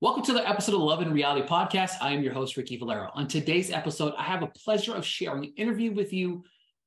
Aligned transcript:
Welcome 0.00 0.22
to 0.26 0.32
the 0.32 0.48
episode 0.48 0.76
of 0.76 0.82
Love 0.82 1.02
in 1.02 1.12
Reality 1.12 1.44
Podcast. 1.44 1.94
I 2.00 2.12
am 2.12 2.22
your 2.22 2.32
host, 2.32 2.56
Ricky 2.56 2.76
Valero. 2.76 3.10
On 3.14 3.26
today's 3.26 3.72
episode, 3.72 4.14
I 4.16 4.22
have 4.22 4.44
a 4.44 4.52
pleasure 4.64 4.94
of 4.94 5.04
sharing 5.04 5.46
an 5.46 5.54
interview 5.56 5.92
with 5.92 6.12
you 6.12 6.44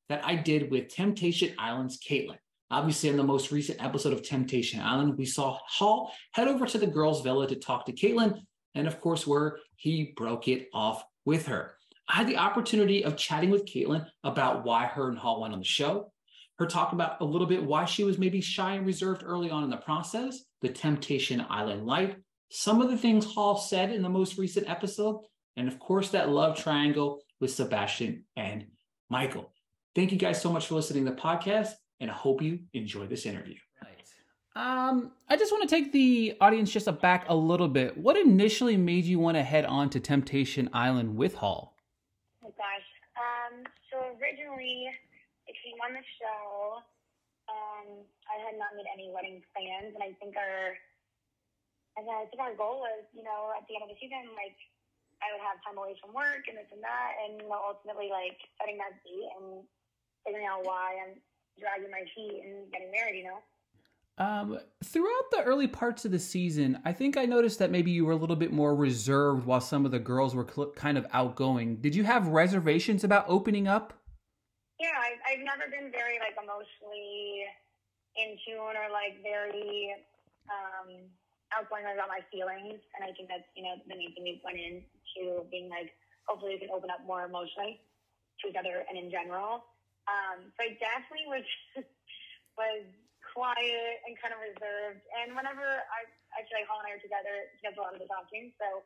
that 0.07 0.25
I 0.25 0.35
did 0.35 0.71
with 0.71 0.87
Temptation 0.87 1.53
Island's 1.59 1.99
Kaitlin. 1.99 2.37
Obviously, 2.69 3.09
in 3.09 3.17
the 3.17 3.23
most 3.23 3.51
recent 3.51 3.83
episode 3.83 4.13
of 4.13 4.23
Temptation 4.23 4.79
Island, 4.79 5.17
we 5.17 5.25
saw 5.25 5.59
Hall 5.67 6.13
head 6.31 6.47
over 6.47 6.65
to 6.65 6.77
the 6.77 6.87
girls' 6.87 7.21
villa 7.21 7.45
to 7.49 7.55
talk 7.57 7.85
to 7.87 7.91
Kaitlin, 7.91 8.39
and 8.75 8.87
of 8.87 9.01
course, 9.01 9.27
where 9.27 9.57
he 9.75 10.13
broke 10.15 10.47
it 10.47 10.69
off 10.73 11.03
with 11.25 11.47
her. 11.47 11.73
I 12.07 12.15
had 12.15 12.29
the 12.29 12.37
opportunity 12.37 13.03
of 13.03 13.17
chatting 13.17 13.49
with 13.49 13.65
Kaitlin 13.65 14.07
about 14.23 14.63
why 14.63 14.85
her 14.85 15.09
and 15.09 15.17
Hall 15.17 15.41
went 15.41 15.51
on 15.51 15.59
the 15.59 15.65
show, 15.65 16.13
her 16.59 16.65
talk 16.65 16.93
about 16.93 17.19
a 17.19 17.25
little 17.25 17.47
bit 17.47 17.61
why 17.61 17.83
she 17.83 18.05
was 18.05 18.17
maybe 18.17 18.39
shy 18.39 18.75
and 18.75 18.85
reserved 18.85 19.21
early 19.25 19.49
on 19.49 19.65
in 19.65 19.69
the 19.69 19.75
process, 19.75 20.45
the 20.61 20.69
Temptation 20.69 21.45
Island 21.49 21.85
light, 21.85 22.15
some 22.51 22.81
of 22.81 22.89
the 22.89 22.97
things 22.97 23.25
Hall 23.25 23.57
said 23.57 23.91
in 23.91 24.01
the 24.01 24.09
most 24.09 24.37
recent 24.37 24.69
episode, 24.69 25.21
and 25.55 25.67
of 25.67 25.79
course, 25.79 26.09
that 26.09 26.29
love 26.29 26.57
triangle 26.57 27.21
with 27.39 27.51
Sebastian 27.51 28.25
and 28.35 28.65
Michael. 29.09 29.51
Thank 29.95 30.11
you 30.11 30.17
guys 30.17 30.41
so 30.41 30.51
much 30.51 30.67
for 30.67 30.75
listening 30.75 31.05
to 31.05 31.11
the 31.11 31.17
podcast, 31.17 31.71
and 31.99 32.11
I 32.11 32.13
hope 32.13 32.41
you 32.41 32.59
enjoy 32.73 33.07
this 33.07 33.25
interview. 33.25 33.55
Um, 34.53 35.13
I 35.29 35.37
just 35.37 35.51
want 35.53 35.63
to 35.63 35.73
take 35.73 35.93
the 35.93 36.35
audience 36.41 36.71
just 36.71 36.91
back 36.99 37.25
a 37.29 37.35
little 37.35 37.69
bit. 37.69 37.97
What 37.97 38.17
initially 38.17 38.75
made 38.75 39.05
you 39.05 39.17
want 39.17 39.37
to 39.37 39.43
head 39.43 39.63
on 39.63 39.89
to 39.91 39.99
Temptation 40.01 40.69
Island 40.73 41.15
with 41.15 41.35
Hall? 41.35 41.77
Oh 42.43 42.51
gosh. 42.57 42.89
Um, 43.15 43.63
so 43.89 43.97
originally 44.19 44.91
it 45.47 45.55
came 45.63 45.79
on 45.79 45.93
the 45.93 46.03
show. 46.19 46.83
Um, 47.47 48.03
I 48.27 48.43
had 48.43 48.59
not 48.59 48.75
made 48.75 48.91
any 48.93 49.09
wedding 49.15 49.41
plans, 49.55 49.95
and 49.95 50.03
I 50.03 50.11
think 50.19 50.35
our 50.35 50.75
and 52.01 52.09
I 52.09 52.25
think 52.27 52.41
our 52.41 52.57
goal 52.57 52.81
was, 52.81 53.05
you 53.13 53.21
know, 53.21 53.53
at 53.53 53.69
the 53.69 53.77
end 53.77 53.85
of 53.85 53.93
the 53.93 53.99
season, 54.01 54.33
like 54.33 54.57
I 55.21 55.29
would 55.29 55.43
have 55.45 55.61
time 55.61 55.77
away 55.77 55.93
from 56.01 56.17
work 56.17 56.49
and 56.49 56.57
this 56.57 56.69
and 56.73 56.81
that, 56.81 57.11
and 57.21 57.41
you 57.41 57.49
know, 57.49 57.61
ultimately 57.61 58.09
like 58.09 58.41
setting 58.57 58.81
that 58.81 58.97
date 59.05 59.29
and 59.37 59.61
figuring 60.25 60.49
out 60.49 60.65
why 60.65 60.97
I'm 60.97 61.21
dragging 61.61 61.93
my 61.93 62.01
feet 62.17 62.41
and 62.41 62.65
getting 62.73 62.89
married. 62.89 63.21
You 63.21 63.29
know. 63.29 63.41
Um, 64.17 64.59
throughout 64.83 65.31
the 65.31 65.41
early 65.45 65.67
parts 65.67 66.05
of 66.05 66.11
the 66.11 66.19
season, 66.19 66.77
I 66.85 66.93
think 66.93 67.17
I 67.17 67.25
noticed 67.25 67.59
that 67.59 67.71
maybe 67.71 67.89
you 67.89 68.05
were 68.05 68.11
a 68.11 68.19
little 68.19 68.35
bit 68.35 68.51
more 68.51 68.75
reserved 68.75 69.45
while 69.45 69.61
some 69.61 69.85
of 69.85 69.91
the 69.91 69.99
girls 69.99 70.35
were 70.35 70.45
cl- 70.45 70.71
kind 70.73 70.97
of 70.97 71.07
outgoing. 71.13 71.77
Did 71.77 71.95
you 71.95 72.03
have 72.03 72.27
reservations 72.27 73.03
about 73.03 73.25
opening 73.27 73.67
up? 73.67 73.93
Yeah, 74.79 74.93
I've, 74.97 75.21
I've 75.25 75.45
never 75.45 75.69
been 75.71 75.91
very 75.91 76.19
like 76.19 76.35
emotionally 76.37 77.45
in 78.17 78.37
tune 78.45 78.75
or 78.75 78.91
like 78.91 79.23
very 79.23 79.95
um, 80.49 81.09
outgoing 81.51 81.85
about 81.85 82.07
my 82.11 82.23
feelings, 82.31 82.79
and 82.95 83.01
I 83.03 83.11
think 83.13 83.27
that's 83.27 83.47
you 83.55 83.63
know 83.63 83.75
the 83.83 83.95
main 83.95 84.11
thing 84.15 84.23
we 84.23 84.41
went 84.43 84.59
into 84.59 85.45
being 85.51 85.67
like 85.69 85.91
hopefully 86.25 86.55
we 86.55 86.61
can 86.61 86.71
open 86.71 86.89
up 86.89 87.03
more 87.03 87.25
emotionally 87.25 87.81
to 88.41 88.49
each 88.49 88.57
other 88.57 88.85
and 88.87 88.95
in 88.97 89.11
general. 89.11 89.67
Um, 90.09 90.49
so 90.55 90.59
I 90.65 90.77
definitely 90.79 91.27
was 91.29 91.47
was 92.61 92.85
quiet 93.31 94.03
and 94.07 94.17
kind 94.19 94.35
of 94.35 94.41
reserved. 94.43 95.03
And 95.23 95.37
whenever 95.37 95.63
I 95.63 96.07
actually 96.35 96.67
Hall 96.67 96.83
and 96.83 96.89
I 96.89 96.99
are 96.99 97.03
together, 97.03 97.51
he 97.55 97.61
does 97.63 97.77
a 97.77 97.81
lot 97.81 97.95
of 97.95 98.01
the 98.01 98.09
talking. 98.09 98.51
So 98.59 98.83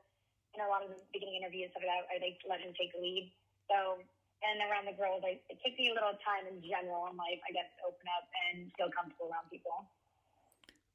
in 0.53 0.63
a 0.63 0.69
lot 0.69 0.85
of 0.85 0.93
the 0.93 0.99
beginning 1.11 1.41
interviews, 1.41 1.73
stuff 1.73 1.83
like 1.83 1.91
that, 1.91 2.07
I 2.07 2.15
like 2.21 2.39
let 2.45 2.61
him 2.61 2.75
take 2.77 2.93
the 2.95 3.01
lead. 3.01 3.31
So 3.69 3.99
and 4.43 4.61
around 4.67 4.85
the 4.85 4.93
girls, 4.93 5.25
I, 5.25 5.41
it 5.49 5.57
takes 5.63 5.79
me 5.79 5.89
a 5.89 5.95
little 5.97 6.13
time 6.21 6.45
in 6.45 6.61
general 6.61 7.09
in 7.09 7.17
life, 7.17 7.41
I 7.47 7.51
guess, 7.55 7.65
to 7.81 7.89
open 7.89 8.05
up 8.13 8.29
and 8.45 8.69
feel 8.77 8.93
comfortable 8.93 9.33
around 9.33 9.49
people. 9.49 9.89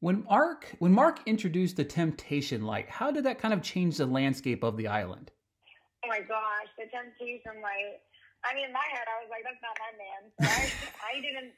When 0.00 0.24
Mark 0.24 0.64
when 0.80 0.96
Mark 0.96 1.20
introduced 1.28 1.76
the 1.76 1.84
temptation 1.84 2.64
light, 2.64 2.88
how 2.88 3.12
did 3.12 3.28
that 3.28 3.36
kind 3.36 3.52
of 3.52 3.60
change 3.60 4.00
the 4.00 4.08
landscape 4.08 4.64
of 4.64 4.80
the 4.80 4.88
island? 4.88 5.28
Oh 6.00 6.08
my 6.08 6.24
gosh, 6.24 6.72
the 6.80 6.88
temptation 6.88 7.60
light. 7.60 8.00
I 8.40 8.56
mean, 8.56 8.64
in 8.64 8.72
my 8.72 8.88
head, 8.88 9.04
I 9.04 9.20
was 9.20 9.28
like, 9.28 9.44
"That's 9.44 9.60
not 9.60 9.76
my 9.76 9.92
man." 10.00 10.22
So 10.40 10.48
I, 10.48 10.60
I 11.12 11.14
didn't, 11.20 11.52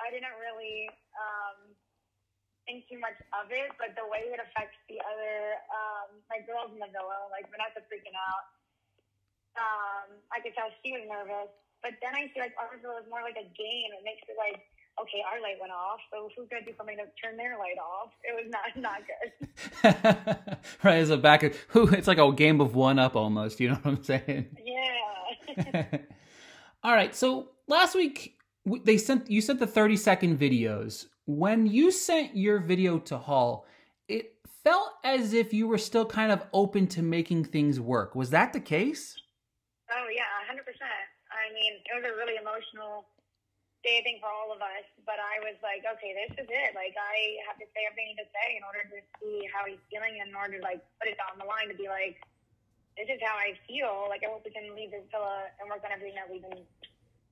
I 0.00 0.08
didn't 0.08 0.32
really 0.40 0.88
um, 1.12 1.76
think 2.64 2.88
too 2.88 2.96
much 2.96 3.20
of 3.36 3.52
it, 3.52 3.76
but 3.76 3.92
the 4.00 4.08
way 4.08 4.32
it 4.32 4.40
affects 4.40 4.80
the 4.88 4.96
other, 5.04 5.60
um, 5.68 6.24
my 6.32 6.40
girls 6.48 6.72
in 6.72 6.80
the 6.80 6.88
villa, 6.88 7.28
like 7.28 7.52
Vanessa 7.52 7.84
freaking 7.84 8.16
out. 8.16 8.48
Um, 9.60 10.24
I 10.32 10.40
could 10.40 10.56
tell 10.56 10.72
she 10.80 10.96
was 10.96 11.04
nervous, 11.04 11.52
but 11.84 12.00
then 12.00 12.16
I 12.16 12.32
see 12.32 12.40
like 12.40 12.56
ours 12.56 12.80
was 12.80 13.04
more 13.12 13.20
like 13.20 13.36
a 13.36 13.44
game. 13.44 13.92
It 13.92 14.08
makes 14.08 14.24
it 14.24 14.40
like 14.40 14.64
okay, 15.00 15.22
our 15.30 15.40
light 15.40 15.56
went 15.60 15.72
off, 15.72 16.00
so 16.10 16.30
who's 16.36 16.48
going 16.48 16.64
to 16.64 16.70
do 16.70 16.76
something 16.76 16.96
to 16.96 17.04
turn 17.20 17.36
their 17.36 17.56
light 17.58 17.78
off? 17.78 18.10
It 18.22 18.34
was 18.34 18.50
not 18.50 18.76
not 18.76 19.02
good. 19.06 20.56
right, 20.82 20.96
as 20.96 21.10
a 21.10 21.16
back, 21.16 21.54
who 21.68 21.88
it's 21.88 22.08
like 22.08 22.18
a 22.18 22.32
game 22.32 22.60
of 22.60 22.74
one 22.74 22.98
up 22.98 23.16
almost. 23.16 23.60
You 23.60 23.70
know 23.70 23.78
what 23.82 23.86
I'm 23.86 24.02
saying? 24.02 24.56
Yeah. 24.64 25.98
All 26.82 26.92
right. 26.92 27.14
So 27.14 27.50
last 27.66 27.94
week 27.94 28.38
they 28.84 28.98
sent 28.98 29.30
you 29.30 29.40
sent 29.40 29.60
the 29.60 29.66
30 29.66 29.96
second 29.96 30.38
videos. 30.38 31.06
When 31.26 31.66
you 31.66 31.90
sent 31.90 32.36
your 32.36 32.58
video 32.58 32.98
to 33.00 33.16
Hall, 33.16 33.66
it 34.08 34.34
felt 34.62 34.90
as 35.04 35.32
if 35.32 35.54
you 35.54 35.66
were 35.66 35.78
still 35.78 36.04
kind 36.04 36.30
of 36.30 36.44
open 36.52 36.86
to 36.88 37.02
making 37.02 37.44
things 37.44 37.80
work. 37.80 38.14
Was 38.14 38.30
that 38.30 38.52
the 38.52 38.60
case? 38.60 39.16
Oh 39.90 40.06
yeah, 40.14 40.22
hundred 40.46 40.64
percent. 40.64 40.90
I 41.32 41.52
mean, 41.52 41.72
it 41.84 41.94
was 41.96 42.04
a 42.04 42.16
really 42.16 42.36
emotional 42.40 43.06
think, 43.84 44.24
for 44.24 44.32
all 44.32 44.50
of 44.50 44.64
us. 44.64 44.88
But 45.04 45.20
I 45.20 45.44
was 45.44 45.60
like, 45.60 45.84
okay, 45.84 46.16
this 46.16 46.32
is 46.40 46.48
it. 46.48 46.72
Like, 46.72 46.96
I 46.96 47.44
have 47.44 47.60
to 47.60 47.68
say 47.76 47.84
everything 47.84 48.16
to 48.16 48.26
say 48.32 48.56
in 48.56 48.64
order 48.64 48.88
to 48.88 48.98
see 49.20 49.44
how 49.52 49.68
he's 49.68 49.80
feeling, 49.92 50.16
in 50.18 50.32
order 50.32 50.56
to 50.56 50.64
like 50.64 50.80
put 50.96 51.12
it 51.12 51.20
on 51.20 51.36
the 51.36 51.46
line 51.46 51.68
to 51.68 51.76
be 51.76 51.86
like, 51.86 52.18
this 52.96 53.12
is 53.12 53.20
how 53.20 53.36
I 53.36 53.54
feel. 53.68 54.08
Like, 54.08 54.24
I 54.24 54.32
hope 54.32 54.42
we 54.42 54.54
can 54.54 54.72
leave 54.72 54.90
this 54.90 55.04
villa 55.12 55.52
and 55.60 55.68
work 55.68 55.84
on 55.84 55.92
everything 55.92 56.16
that 56.16 56.26
we've 56.26 56.42
been, 56.42 56.64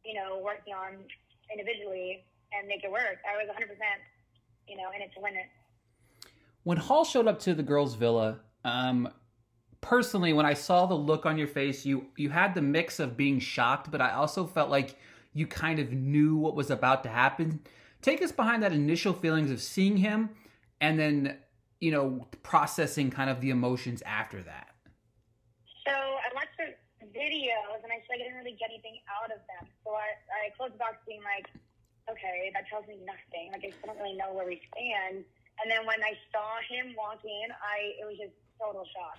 you 0.04 0.14
know, 0.14 0.38
working 0.44 0.76
on 0.76 1.00
individually 1.48 2.28
and 2.52 2.68
make 2.68 2.84
it 2.84 2.92
work. 2.92 3.24
I 3.24 3.40
was 3.40 3.48
100, 3.48 3.72
percent 3.72 4.00
you 4.68 4.76
know, 4.76 4.90
in 4.94 5.02
it 5.02 5.12
to 5.14 5.20
win 5.20 5.34
it. 5.34 5.46
When 6.64 6.78
Hall 6.78 7.04
showed 7.04 7.26
up 7.26 7.38
to 7.40 7.54
the 7.54 7.62
girls' 7.62 7.94
villa, 7.94 8.40
um, 8.64 9.08
personally, 9.80 10.32
when 10.32 10.46
I 10.46 10.54
saw 10.54 10.86
the 10.86 10.94
look 10.94 11.26
on 11.26 11.36
your 11.36 11.48
face, 11.48 11.84
you 11.84 12.06
you 12.16 12.30
had 12.30 12.54
the 12.54 12.62
mix 12.62 13.00
of 13.00 13.16
being 13.16 13.38
shocked, 13.38 13.90
but 13.90 14.00
I 14.00 14.12
also 14.12 14.46
felt 14.46 14.70
like 14.70 14.96
you 15.34 15.46
kind 15.46 15.78
of 15.78 15.92
knew 15.92 16.36
what 16.36 16.54
was 16.54 16.70
about 16.70 17.02
to 17.04 17.08
happen. 17.08 17.60
Take 18.00 18.22
us 18.22 18.32
behind 18.32 18.62
that 18.62 18.72
initial 18.72 19.12
feelings 19.12 19.50
of 19.50 19.60
seeing 19.60 19.98
him 19.98 20.30
and 20.80 20.98
then 20.98 21.38
you 21.82 21.90
know, 21.90 22.30
processing 22.46 23.10
kind 23.10 23.26
of 23.26 23.42
the 23.42 23.50
emotions 23.50 24.06
after 24.06 24.38
that? 24.46 24.70
So 25.82 25.90
I 25.90 26.30
watched 26.30 26.54
the 26.54 26.78
videos 27.10 27.82
and 27.82 27.90
I 27.90 27.98
feel 28.06 28.14
like 28.14 28.22
I 28.22 28.30
didn't 28.30 28.38
really 28.38 28.54
get 28.54 28.70
anything 28.70 29.02
out 29.10 29.34
of 29.34 29.42
them. 29.50 29.66
So 29.82 29.90
I, 29.90 30.14
I 30.30 30.54
closed 30.54 30.78
the 30.78 30.80
box 30.80 31.02
being 31.10 31.26
like, 31.26 31.50
okay, 32.06 32.54
that 32.54 32.70
tells 32.70 32.86
me 32.86 33.02
nothing. 33.02 33.50
Like 33.50 33.66
I 33.66 33.74
don't 33.82 33.98
really 33.98 34.14
know 34.14 34.30
where 34.30 34.46
we 34.46 34.62
stand. 34.70 35.26
And 35.58 35.66
then 35.66 35.82
when 35.82 35.98
I 36.06 36.14
saw 36.30 36.62
him 36.70 36.94
walk 36.94 37.26
in, 37.26 37.50
I 37.50 37.98
it 37.98 38.06
was 38.06 38.14
just 38.14 38.38
total 38.62 38.86
shock. 38.94 39.18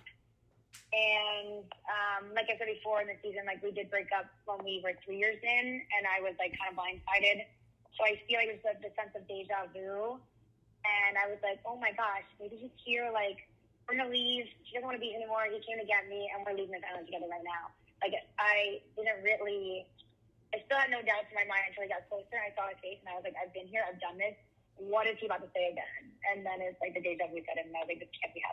And 0.93 1.65
um, 1.89 2.23
like 2.37 2.49
I 2.49 2.57
said 2.61 2.69
before 2.69 3.01
in 3.01 3.09
the 3.09 3.17
season, 3.25 3.49
like 3.49 3.65
we 3.65 3.73
did 3.73 3.89
break 3.89 4.13
up 4.13 4.29
when 4.45 4.61
we 4.61 4.81
were 4.85 4.93
three 5.01 5.17
years 5.17 5.41
in, 5.41 5.65
and 5.81 6.03
I 6.05 6.21
was 6.21 6.37
like 6.37 6.53
kind 6.53 6.69
of 6.69 6.77
blindsided. 6.77 7.49
So 7.97 8.05
I 8.05 8.17
feel 8.29 8.37
like 8.37 8.49
it 8.49 8.61
was 8.61 8.77
the, 8.81 8.93
sense 8.93 9.13
of 9.17 9.25
deja 9.25 9.69
vu. 9.73 10.17
And 10.83 11.13
I 11.17 11.29
was 11.29 11.41
like, 11.41 11.61
oh 11.65 11.77
my 11.81 11.95
gosh, 11.97 12.25
maybe 12.37 12.59
he's 12.59 12.75
here 12.81 13.09
like 13.09 13.41
we're 13.85 13.97
gonna 13.97 14.13
leave. 14.13 14.45
She 14.69 14.77
doesn't 14.77 14.85
want 14.85 14.97
to 14.97 15.03
be 15.03 15.13
here 15.13 15.21
anymore. 15.21 15.49
He 15.49 15.57
came 15.65 15.81
to 15.81 15.87
get 15.87 16.05
me, 16.05 16.29
and 16.29 16.45
we're 16.45 16.53
leaving 16.53 16.77
this 16.77 16.85
island 16.85 17.09
together 17.09 17.27
right 17.27 17.45
now. 17.45 17.73
Like 18.03 18.13
I 18.37 18.83
didn't 18.93 19.25
really. 19.25 19.89
I 20.53 20.61
still 20.69 20.77
had 20.77 20.93
no 20.93 21.01
doubts 21.01 21.33
in 21.33 21.35
my 21.35 21.49
mind 21.49 21.73
until 21.73 21.89
I 21.89 21.89
got 21.89 22.05
closer 22.05 22.37
I 22.37 22.53
saw 22.53 22.69
his 22.69 22.77
face, 22.85 23.01
and 23.01 23.09
I 23.09 23.17
was 23.17 23.25
like, 23.25 23.33
I've 23.33 23.49
been 23.57 23.65
here. 23.65 23.81
I've 23.81 23.97
done 23.97 24.21
this. 24.21 24.37
What 24.77 25.09
is 25.09 25.17
he 25.17 25.25
about 25.25 25.41
to 25.41 25.49
say 25.49 25.73
again? 25.73 26.13
And 26.29 26.45
then 26.45 26.61
it's 26.61 26.77
like 26.77 26.93
the 26.93 27.01
deja 27.01 27.25
vu 27.33 27.41
set 27.41 27.57
in, 27.57 27.73
and 27.73 27.77
I 27.77 27.81
was 27.81 27.89
like, 27.89 28.01
this 28.05 28.13
can't 28.13 28.29
be 28.37 28.41
happening 28.45 28.52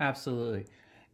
Absolutely. 0.00 0.64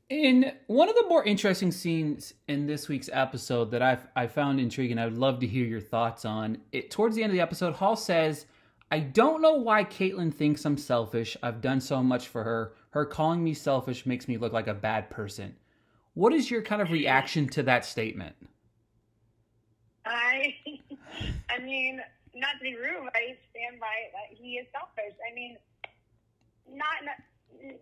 In 0.09 0.53
one 0.69 0.89
of 0.89 0.95
the 0.95 1.09
more 1.09 1.25
interesting 1.25 1.73
scenes 1.73 2.33
in 2.47 2.67
this 2.67 2.89
week's 2.89 3.11
episode 3.13 3.73
that 3.73 3.83
I've 3.83 4.07
I 4.15 4.29
found 4.29 4.61
intriguing, 4.61 4.99
I 4.99 5.05
would 5.05 5.19
love 5.19 5.41
to 5.41 5.47
hear 5.47 5.67
your 5.67 5.81
thoughts 5.81 6.25
on 6.25 6.59
it. 6.71 6.93
Towards 6.93 7.17
the 7.17 7.25
end 7.25 7.33
of 7.33 7.35
the 7.35 7.43
episode, 7.43 7.75
Hall 7.75 7.97
says, 7.97 8.47
"I 8.93 9.01
don't 9.01 9.43
know 9.43 9.55
why 9.55 9.83
Kaitlin 9.83 10.33
thinks 10.33 10.65
I'm 10.65 10.79
selfish. 10.79 11.37
I've 11.43 11.61
done 11.61 11.81
so 11.81 12.05
much 12.05 12.29
for 12.29 12.45
her. 12.45 12.75
Her 12.91 13.05
calling 13.05 13.43
me 13.43 13.53
selfish 13.53 14.07
makes 14.07 14.29
me 14.29 14.39
look 14.39 14.53
like 14.53 14.69
a 14.69 14.75
bad 14.75 15.11
person." 15.11 15.57
What 16.15 16.33
is 16.33 16.51
your 16.51 16.63
kind 16.63 16.81
of 16.81 16.93
reaction 16.93 17.49
to 17.49 17.65
that 17.65 17.85
statement? 17.85 18.37
I, 20.07 20.55
I 21.51 21.59
mean, 21.59 22.01
not 22.35 22.53
to 22.59 22.63
be 22.63 22.75
rude, 22.77 23.11
I 23.15 23.37
stand 23.51 23.81
by 23.81 24.09
that 24.13 24.35
he 24.39 24.55
is 24.55 24.67
selfish. 24.73 25.15
I 25.31 25.35
mean, 25.35 25.59
not, 26.69 27.05
not 27.05 27.17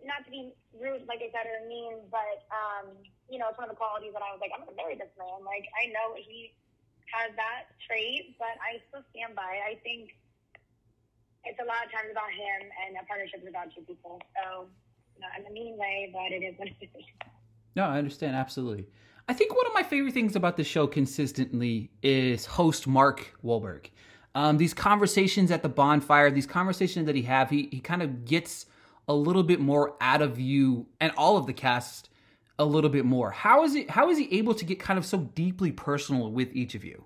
not 0.03 0.23
to 0.25 0.31
be 0.31 0.53
rude, 0.75 1.07
like 1.07 1.19
I 1.19 1.29
said, 1.31 1.47
or 1.47 1.67
mean, 1.67 2.05
but 2.11 2.45
um, 2.51 2.93
you 3.29 3.39
know, 3.39 3.49
it's 3.49 3.57
one 3.57 3.69
of 3.69 3.73
the 3.73 3.79
qualities 3.79 4.13
that 4.13 4.23
I 4.23 4.31
was 4.31 4.39
like, 4.39 4.51
I'm 4.53 4.63
gonna 4.63 4.77
marry 4.77 4.95
this 4.95 5.11
man. 5.19 5.43
Like 5.43 5.67
I 5.75 5.91
know 5.91 6.15
he 6.15 6.53
has 7.13 7.31
that 7.35 7.71
trait, 7.85 8.35
but 8.39 8.57
I 8.59 8.81
still 8.89 9.05
stand 9.13 9.35
by. 9.35 9.61
I 9.63 9.79
think 9.83 10.15
it's 11.45 11.59
a 11.61 11.67
lot 11.67 11.85
of 11.85 11.91
times 11.93 12.09
about 12.09 12.31
him, 12.33 12.69
and 12.85 12.97
a 12.97 13.05
partnership 13.05 13.41
is 13.43 13.49
about 13.49 13.69
two 13.73 13.85
people. 13.85 14.21
So, 14.33 14.67
not 15.19 15.37
in 15.39 15.45
a 15.45 15.53
mean 15.53 15.77
way, 15.77 16.09
but 16.11 16.33
it 16.33 16.43
is 16.43 16.57
what 16.57 16.67
it 16.67 16.77
is. 16.81 17.05
No, 17.75 17.85
I 17.85 17.97
understand 17.97 18.35
absolutely. 18.35 18.87
I 19.27 19.33
think 19.33 19.55
one 19.55 19.65
of 19.65 19.73
my 19.73 19.83
favorite 19.83 20.13
things 20.13 20.35
about 20.35 20.57
the 20.57 20.63
show 20.63 20.87
consistently 20.87 21.89
is 22.03 22.45
host 22.45 22.87
Mark 22.87 23.33
Walberg. 23.43 23.87
Um, 24.35 24.57
these 24.57 24.73
conversations 24.73 25.49
at 25.49 25.63
the 25.63 25.69
bonfire, 25.69 26.29
these 26.29 26.45
conversations 26.45 27.05
that 27.05 27.15
he 27.15 27.23
have, 27.23 27.49
he 27.49 27.69
he 27.71 27.79
kind 27.79 28.01
of 28.01 28.25
gets 28.25 28.65
a 29.07 29.13
little 29.13 29.43
bit 29.43 29.59
more 29.59 29.95
out 30.01 30.21
of 30.21 30.39
you 30.39 30.87
and 30.99 31.11
all 31.17 31.37
of 31.37 31.45
the 31.45 31.53
cast 31.53 32.09
a 32.57 32.65
little 32.65 32.89
bit 32.89 33.05
more. 33.05 33.31
How 33.31 33.63
is 33.63 33.75
it? 33.75 33.89
How 33.89 34.09
is 34.09 34.17
he 34.17 34.37
able 34.37 34.55
to 34.55 34.65
get 34.65 34.79
kind 34.79 34.97
of 34.97 35.05
so 35.05 35.19
deeply 35.35 35.71
personal 35.71 36.31
with 36.31 36.55
each 36.55 36.75
of 36.75 36.83
you? 36.83 37.05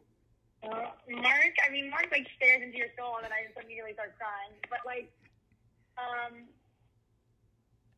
Uh, 0.63 0.93
Mark, 1.09 1.53
I 1.65 1.71
mean, 1.71 1.89
Mark 1.89 2.07
like 2.11 2.27
stares 2.35 2.61
into 2.63 2.77
your 2.77 2.93
soul, 2.97 3.17
and 3.17 3.25
then 3.25 3.31
I 3.33 3.47
just 3.47 3.57
immediately 3.57 3.93
start 3.93 4.13
crying. 4.17 4.53
But 4.69 4.79
like, 4.85 5.11
um, 5.97 6.45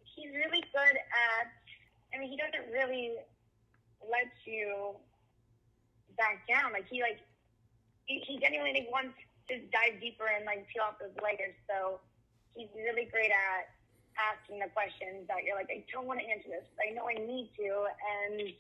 he's 0.04 0.32
really 0.34 0.64
good 0.72 0.96
at. 0.96 1.48
I 2.14 2.20
mean, 2.20 2.30
he 2.30 2.38
doesn't 2.38 2.72
really 2.72 3.16
let 4.04 4.32
you 4.46 4.96
back 6.18 6.48
down. 6.48 6.72
Like 6.72 6.88
he 6.90 7.02
like 7.02 7.20
he, 8.06 8.24
he 8.26 8.40
genuinely 8.40 8.88
wants 8.92 9.16
to 9.50 9.60
dive 9.76 10.00
deeper 10.00 10.28
and 10.28 10.46
like 10.46 10.68
peel 10.72 10.88
off 10.88 11.00
those 11.00 11.16
layers. 11.20 11.56
So 11.68 12.00
he's 12.56 12.72
really 12.76 13.12
great 13.12 13.32
at 13.32 13.68
asking 14.18 14.60
the 14.60 14.70
questions 14.72 15.28
that 15.28 15.44
you're 15.46 15.56
like, 15.56 15.70
I 15.72 15.84
don't 15.92 16.08
want 16.08 16.20
to 16.20 16.28
answer 16.28 16.50
this, 16.50 16.68
but 16.76 16.88
I 16.88 16.94
know 16.94 17.08
I 17.08 17.18
need 17.20 17.52
to. 17.58 17.88
And 17.88 18.54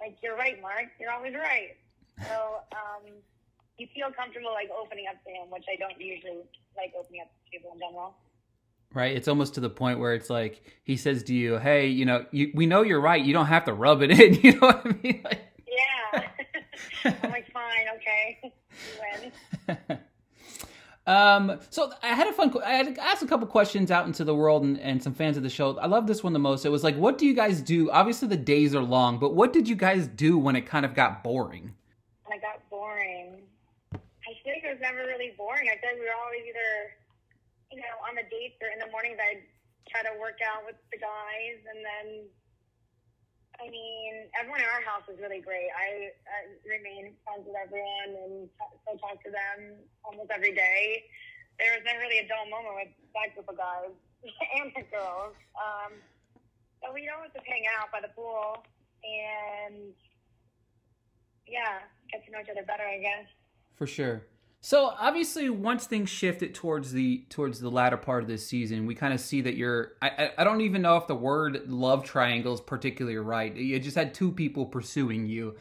like, 0.00 0.18
you're 0.22 0.36
right, 0.36 0.60
Mark. 0.60 0.90
You're 0.98 1.12
always 1.12 1.34
right. 1.34 1.76
So 2.22 2.62
um, 2.72 3.10
you 3.78 3.86
feel 3.94 4.10
comfortable 4.12 4.52
like 4.52 4.68
opening 4.70 5.06
up 5.10 5.22
to 5.24 5.30
him, 5.30 5.50
which 5.50 5.64
I 5.70 5.76
don't 5.76 5.98
usually 6.00 6.46
like 6.76 6.92
opening 6.98 7.22
up 7.22 7.28
to 7.28 7.50
people 7.50 7.72
in 7.74 7.80
general. 7.80 8.14
Right. 8.92 9.16
It's 9.16 9.26
almost 9.26 9.54
to 9.54 9.60
the 9.60 9.70
point 9.70 9.98
where 9.98 10.14
it's 10.14 10.30
like 10.30 10.62
he 10.84 10.96
says 10.96 11.24
to 11.24 11.34
you, 11.34 11.58
"Hey, 11.58 11.88
you 11.88 12.04
know, 12.04 12.26
you, 12.30 12.52
we 12.54 12.66
know 12.66 12.82
you're 12.82 13.00
right. 13.00 13.22
You 13.22 13.32
don't 13.32 13.46
have 13.46 13.64
to 13.64 13.72
rub 13.72 14.02
it 14.02 14.10
in." 14.12 14.34
You 14.42 14.52
know 14.52 14.68
what 14.68 14.86
I 14.86 14.96
mean? 15.02 15.20
Like, 15.24 15.40
yeah. 15.66 16.28
I'm 17.22 17.30
like, 17.30 17.50
fine, 17.52 17.86
okay, 17.96 18.38
you 18.42 19.30
win. 19.88 19.98
Um, 21.06 21.60
so 21.68 21.92
I 22.02 22.08
had 22.08 22.28
a 22.28 22.32
fun. 22.32 22.54
I 22.64 22.74
had 22.74 22.98
asked 22.98 23.22
a 23.22 23.26
couple 23.26 23.46
questions 23.46 23.90
out 23.90 24.06
into 24.06 24.24
the 24.24 24.34
world 24.34 24.62
and, 24.62 24.80
and 24.80 25.02
some 25.02 25.12
fans 25.12 25.36
of 25.36 25.42
the 25.42 25.50
show. 25.50 25.76
I 25.78 25.86
love 25.86 26.06
this 26.06 26.24
one 26.24 26.32
the 26.32 26.38
most. 26.38 26.64
It 26.64 26.70
was 26.70 26.82
like, 26.82 26.96
what 26.96 27.18
do 27.18 27.26
you 27.26 27.34
guys 27.34 27.60
do? 27.60 27.90
Obviously, 27.90 28.28
the 28.28 28.38
days 28.38 28.74
are 28.74 28.82
long, 28.82 29.18
but 29.18 29.34
what 29.34 29.52
did 29.52 29.68
you 29.68 29.76
guys 29.76 30.06
do 30.06 30.38
when 30.38 30.56
it 30.56 30.62
kind 30.62 30.86
of 30.86 30.94
got 30.94 31.22
boring? 31.22 31.74
When 32.24 32.38
it 32.38 32.42
got 32.42 32.58
boring, 32.70 33.42
I 33.92 34.32
think 34.44 34.64
it 34.64 34.70
was 34.72 34.80
never 34.80 35.04
really 35.04 35.34
boring. 35.36 35.68
I 35.68 35.76
think 35.76 36.00
we 36.00 36.06
were 36.06 36.16
always 36.24 36.40
either, 36.48 36.96
you 37.72 37.78
know, 37.84 38.00
on 38.08 38.16
the 38.16 38.24
dates 38.30 38.56
or 38.62 38.68
in 38.72 38.78
the 38.78 38.90
mornings. 38.90 39.18
I'd 39.20 39.44
try 39.90 40.00
to 40.08 40.18
work 40.18 40.40
out 40.40 40.64
with 40.64 40.76
the 40.90 40.96
guys, 40.96 41.60
and 41.68 41.84
then 41.84 42.24
I 43.64 43.70
mean, 43.72 44.28
everyone 44.36 44.60
in 44.60 44.68
our 44.68 44.84
house 44.84 45.08
is 45.08 45.16
really 45.16 45.40
great. 45.40 45.72
I, 45.72 46.12
I 46.28 46.38
remain 46.68 47.16
friends 47.24 47.48
with 47.48 47.56
everyone 47.56 48.12
and 48.12 48.32
still 48.84 49.00
talk 49.00 49.24
to 49.24 49.32
them 49.32 49.80
almost 50.04 50.28
every 50.28 50.52
day. 50.52 51.08
There 51.56 51.72
was 51.72 51.80
never 51.88 52.04
really 52.04 52.20
a 52.20 52.28
dull 52.28 52.44
moment 52.52 52.76
with 52.76 52.92
that 53.16 53.32
group 53.32 53.48
of 53.48 53.56
guys 53.56 53.96
and 54.60 54.68
the 54.76 54.84
girls. 54.92 55.32
Um, 55.56 55.96
so 56.84 56.92
we 56.92 57.08
always 57.08 57.32
just 57.32 57.48
hang 57.48 57.64
out 57.80 57.88
by 57.88 58.04
the 58.04 58.12
pool 58.12 58.60
and 59.00 59.96
yeah, 61.48 61.88
get 62.12 62.24
to 62.26 62.32
know 62.32 62.44
each 62.44 62.52
other 62.52 62.68
better, 62.68 62.84
I 62.84 63.00
guess. 63.00 63.32
For 63.80 63.86
sure. 63.88 64.28
So 64.64 64.94
obviously, 64.98 65.50
once 65.50 65.86
things 65.86 66.08
shifted 66.08 66.54
towards 66.54 66.90
the 66.90 67.26
towards 67.28 67.60
the 67.60 67.68
latter 67.68 67.98
part 67.98 68.22
of 68.22 68.30
this 68.30 68.46
season, 68.46 68.86
we 68.86 68.94
kind 68.94 69.12
of 69.12 69.20
see 69.20 69.42
that 69.42 69.58
you're. 69.58 69.92
I, 70.00 70.30
I 70.38 70.42
don't 70.42 70.62
even 70.62 70.80
know 70.80 70.96
if 70.96 71.06
the 71.06 71.14
word 71.14 71.70
love 71.70 72.02
triangle 72.02 72.54
is 72.54 72.62
particularly 72.62 73.18
right. 73.18 73.54
You 73.54 73.78
just 73.78 73.94
had 73.94 74.14
two 74.14 74.32
people 74.32 74.64
pursuing 74.64 75.26
you. 75.26 75.54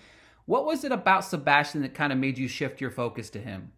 What 0.46 0.64
was 0.64 0.86
it 0.86 0.94
about 0.94 1.26
Sebastian 1.26 1.82
that 1.82 1.94
kind 1.94 2.14
of 2.14 2.18
made 2.18 2.38
you 2.38 2.48
shift 2.48 2.80
your 2.80 2.92
focus 2.92 3.30
to 3.32 3.40
him? 3.40 3.74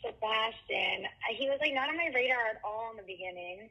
Sebastian, 0.00 1.04
he 1.36 1.50
was 1.50 1.58
like 1.60 1.74
not 1.74 1.90
on 1.90 1.96
my 1.98 2.08
radar 2.14 2.46
at 2.48 2.62
all 2.64 2.92
in 2.92 2.96
the 2.96 3.02
beginning, 3.02 3.68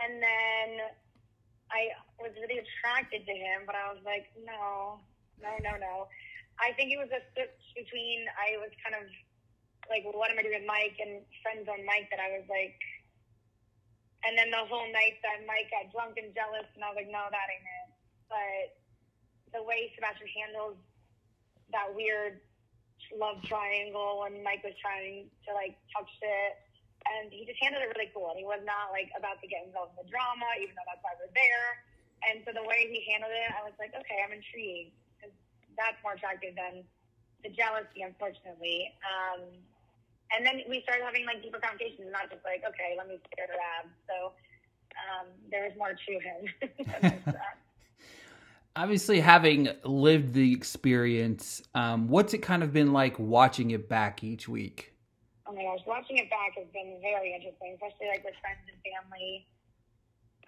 and 0.00 0.14
then 0.14 0.80
I 1.70 1.92
was 2.18 2.32
really 2.40 2.56
attracted 2.56 3.26
to 3.26 3.32
him, 3.32 3.64
but 3.66 3.74
I 3.74 3.92
was 3.92 4.00
like, 4.02 4.32
no, 4.46 4.96
no, 5.42 5.50
no, 5.60 5.76
no. 5.76 6.08
I 6.58 6.72
think 6.72 6.90
it 6.90 6.96
was 6.96 7.12
a 7.12 7.20
switch 7.36 7.52
between 7.76 8.24
I 8.32 8.56
was 8.56 8.72
kind 8.80 8.96
of 8.96 9.12
like, 9.90 10.06
what 10.06 10.30
am 10.30 10.38
I 10.38 10.42
doing 10.42 10.62
with 10.62 10.68
Mike 10.68 10.98
and 11.00 11.22
friends 11.42 11.66
on 11.66 11.82
Mike 11.86 12.10
that 12.10 12.22
I 12.22 12.38
was 12.38 12.46
like, 12.46 12.78
and 14.22 14.38
then 14.38 14.54
the 14.54 14.62
whole 14.70 14.86
night 14.94 15.18
that 15.26 15.42
Mike 15.46 15.66
got 15.74 15.90
drunk 15.90 16.14
and 16.14 16.30
jealous, 16.30 16.66
and 16.78 16.82
I 16.82 16.94
was 16.94 16.98
like, 16.98 17.10
no, 17.10 17.26
that 17.26 17.46
ain't 17.50 17.66
it. 17.66 17.88
But 18.30 18.64
the 19.50 19.62
way 19.66 19.90
Sebastian 19.98 20.30
handles 20.30 20.78
that 21.74 21.90
weird 21.90 22.38
love 23.10 23.42
triangle 23.44 24.22
when 24.22 24.40
Mike 24.46 24.62
was 24.62 24.78
trying 24.78 25.26
to 25.44 25.50
like 25.52 25.74
touch 25.90 26.12
it, 26.22 26.52
and 27.02 27.34
he 27.34 27.42
just 27.42 27.58
handled 27.58 27.82
it 27.82 27.90
really 27.98 28.14
cool. 28.14 28.30
And 28.30 28.38
he 28.38 28.46
was 28.46 28.62
not 28.62 28.94
like 28.94 29.10
about 29.18 29.42
to 29.42 29.50
get 29.50 29.66
involved 29.66 29.98
in 29.98 30.06
the 30.06 30.08
drama, 30.08 30.46
even 30.62 30.78
though 30.78 30.86
that's 30.86 31.02
why 31.02 31.18
we're 31.18 31.34
there. 31.34 31.82
And 32.22 32.46
so 32.46 32.54
the 32.54 32.62
way 32.62 32.86
he 32.86 33.02
handled 33.10 33.34
it, 33.34 33.50
I 33.50 33.66
was 33.66 33.74
like, 33.82 33.90
okay, 33.90 34.22
I'm 34.22 34.30
intrigued 34.30 34.94
because 35.18 35.34
that's 35.74 35.98
more 36.06 36.14
attractive 36.14 36.54
than 36.54 36.86
the 37.42 37.50
jealousy, 37.50 38.06
unfortunately. 38.06 38.94
Um, 39.02 39.50
and 40.36 40.46
then 40.46 40.62
we 40.68 40.82
started 40.82 41.04
having 41.04 41.26
like 41.26 41.42
deeper 41.42 41.58
conversations, 41.58 42.08
not 42.10 42.30
just 42.30 42.44
like, 42.44 42.62
okay, 42.66 42.94
let 42.96 43.08
me 43.08 43.20
stare 43.32 43.48
at 43.48 43.60
abs. 43.80 43.92
So 44.08 44.32
um, 44.96 45.26
there 45.50 45.68
was 45.68 45.76
more 45.76 45.92
to 45.92 46.12
him. 46.20 47.22
Obviously, 48.76 49.20
having 49.20 49.68
lived 49.84 50.32
the 50.32 50.52
experience, 50.52 51.60
um, 51.74 52.08
what's 52.08 52.32
it 52.32 52.40
kind 52.40 52.62
of 52.62 52.72
been 52.72 52.92
like 52.92 53.18
watching 53.18 53.70
it 53.72 53.88
back 53.88 54.24
each 54.24 54.48
week? 54.48 54.96
Oh 55.44 55.52
my 55.52 55.60
gosh, 55.68 55.84
watching 55.84 56.16
it 56.16 56.30
back 56.32 56.56
has 56.56 56.64
been 56.72 56.96
very 57.04 57.36
interesting, 57.36 57.76
especially 57.76 58.08
like 58.08 58.24
with 58.24 58.32
friends 58.40 58.64
and 58.64 58.80
family. 58.80 59.44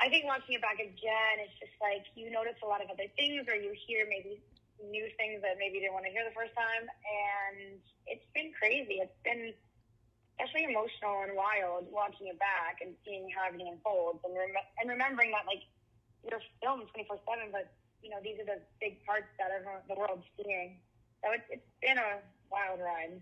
I 0.01 0.09
think 0.09 0.25
watching 0.25 0.57
it 0.57 0.63
back 0.65 0.81
again, 0.81 1.35
it's 1.45 1.53
just 1.61 1.77
like 1.85 2.09
you 2.17 2.33
notice 2.33 2.57
a 2.65 2.67
lot 2.67 2.81
of 2.81 2.89
other 2.89 3.05
things, 3.13 3.45
or 3.45 3.61
you 3.61 3.77
hear 3.85 4.09
maybe 4.09 4.41
new 4.81 5.05
things 5.21 5.45
that 5.45 5.61
maybe 5.61 5.79
you 5.79 5.85
didn't 5.85 5.95
want 5.95 6.09
to 6.09 6.13
hear 6.13 6.25
the 6.25 6.33
first 6.33 6.57
time, 6.57 6.89
and 6.89 7.77
it's 8.09 8.25
been 8.33 8.57
crazy. 8.57 9.05
It's 9.05 9.21
been 9.21 9.53
especially 10.35 10.67
emotional 10.67 11.23
and 11.23 11.33
wild 11.39 11.87
watching 11.95 12.27
it 12.27 12.39
back 12.43 12.83
and 12.83 12.95
seeing 13.07 13.31
how 13.31 13.47
everything 13.47 13.71
unfolds, 13.71 14.19
and 14.27 14.35
rem- 14.35 14.69
and 14.83 14.91
remembering 14.91 15.31
that 15.31 15.47
like 15.47 15.63
you're 16.27 16.43
filmed 16.59 16.91
twenty 16.91 17.07
four 17.07 17.23
seven, 17.23 17.55
but 17.55 17.71
you 18.03 18.11
know, 18.11 18.19
these 18.23 18.37
are 18.43 18.45
the 18.45 18.61
big 18.81 18.99
parts 19.07 19.31
that 19.39 19.49
everyone, 19.55 19.81
the 19.89 19.95
world's 19.95 20.27
seeing. 20.37 20.77
So 21.23 21.33
it's, 21.33 21.45
it's 21.49 21.71
been 21.81 21.97
a 21.97 22.21
wild 22.51 22.81
ride. 22.81 23.17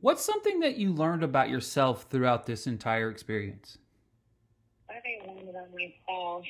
What's 0.00 0.24
something 0.24 0.60
that 0.60 0.76
you 0.76 0.92
learned 0.92 1.22
about 1.22 1.50
yourself 1.50 2.06
throughout 2.08 2.46
this 2.46 2.66
entire 2.66 3.10
experience? 3.10 3.78
What 4.86 4.96
have 4.96 5.04
I 5.04 5.26
learned 5.26 5.48
about 5.48 5.68
myself? 5.72 6.44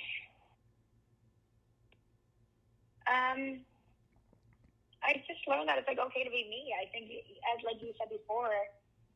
Um, 3.06 3.60
I 5.02 5.22
just 5.26 5.46
learned 5.46 5.68
that 5.68 5.78
it's 5.78 5.88
like 5.88 5.98
okay 5.98 6.24
to 6.24 6.30
be 6.30 6.46
me. 6.48 6.74
I 6.74 6.90
think, 6.90 7.10
as 7.10 7.64
like 7.64 7.82
you 7.82 7.92
said 7.98 8.08
before, 8.10 8.50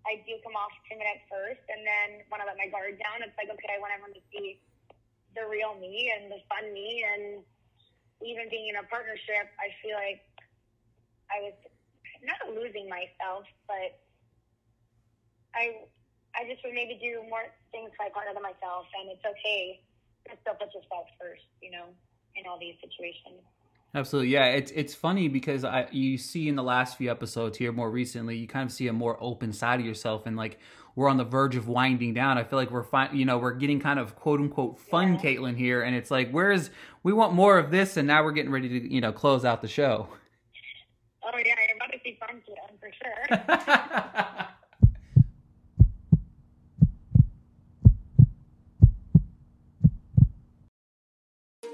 I 0.09 0.25
do 0.25 0.41
come 0.41 0.57
off 0.57 0.73
timid 0.89 1.05
at 1.05 1.21
first, 1.29 1.61
and 1.69 1.85
then 1.85 2.25
when 2.33 2.41
I 2.41 2.49
let 2.49 2.57
my 2.57 2.73
guard 2.73 2.97
down, 2.97 3.21
it's 3.21 3.37
like 3.37 3.53
okay, 3.53 3.77
I 3.77 3.79
want 3.79 3.93
everyone 3.93 4.17
to 4.17 4.25
see 4.33 4.57
the 5.37 5.45
real 5.45 5.77
me 5.77 6.09
and 6.17 6.33
the 6.33 6.41
fun 6.49 6.73
me, 6.73 7.05
and 7.05 7.45
even 8.25 8.49
being 8.49 8.73
in 8.73 8.81
a 8.81 8.87
partnership, 8.89 9.53
I 9.61 9.69
feel 9.85 10.01
like 10.01 10.25
I 11.29 11.53
was 11.53 11.57
not 12.25 12.41
losing 12.57 12.89
myself, 12.89 13.45
but 13.69 14.01
I 15.53 15.85
I 16.33 16.49
just 16.49 16.65
would 16.65 16.73
maybe 16.73 16.97
do 16.97 17.21
more 17.29 17.45
things 17.69 17.93
for 17.93 18.09
my 18.09 18.11
partner 18.11 18.33
than 18.33 18.45
myself, 18.45 18.89
and 18.97 19.13
it's 19.13 19.25
okay 19.25 19.85
to 20.33 20.37
still 20.41 20.57
put 20.57 20.73
yourself 20.73 21.09
first, 21.21 21.45
you 21.61 21.69
know, 21.69 21.93
in 22.37 22.49
all 22.49 22.57
these 22.57 22.81
situations. 22.81 23.45
Absolutely, 23.95 24.31
yeah. 24.31 24.47
It's 24.47 24.71
it's 24.73 24.95
funny 24.95 25.29
because 25.29 25.65
I 25.65 25.89
you 25.91 26.19
see 26.19 26.49
in 26.49 26.57
the 26.57 26.63
last 26.63 26.99
few 26.99 27.11
episodes 27.11 27.57
here 27.57 27.73
more 27.73 27.91
recently, 27.91 28.37
you 28.37 28.47
kind 28.47 28.69
of 28.69 28.73
see 28.73 28.87
a 28.89 28.93
more 28.93 29.17
open 29.21 29.53
side 29.53 29.81
of 29.81 29.87
yourself, 29.87 30.27
and 30.27 30.37
like 30.37 30.59
we're 30.95 31.09
on 31.09 31.17
the 31.17 31.25
verge 31.25 31.57
of 31.57 31.69
winding 31.69 32.13
down. 32.13 32.37
I 32.37 32.45
feel 32.45 32.59
like 32.59 32.71
we're 32.71 32.83
fine, 32.83 33.17
you 33.17 33.25
know, 33.25 33.39
we're 33.39 33.55
getting 33.55 33.81
kind 33.81 33.99
of 33.99 34.15
quote 34.15 34.41
unquote 34.41 34.79
fun 34.79 35.15
yeah. 35.15 35.21
Kaitlin 35.21 35.57
here, 35.57 35.83
and 35.83 35.97
it's 35.97 36.11
like, 36.11 36.31
where's 36.31 36.71
we 37.03 37.15
want 37.15 37.33
more 37.33 37.57
of 37.57 37.71
this, 37.71 37.97
and 37.97 38.07
now 38.07 38.23
we're 38.23 38.33
getting 38.33 38.53
ready 38.53 38.69
to 38.69 38.93
you 38.93 39.01
know 39.01 39.13
close 39.13 39.45
out 39.45 39.63
the 39.63 39.69
show. 39.69 40.07
Oh 41.23 41.31
yeah, 41.39 41.55
you're 41.67 41.77
about 41.77 41.93
to 41.93 41.99
see 42.05 42.19
fun 42.21 42.43
Kaitlin 42.47 42.79
for 42.79 42.91
sure. 44.37 44.45